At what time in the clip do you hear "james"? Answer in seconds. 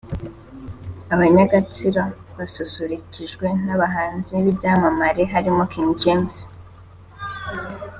6.01-6.37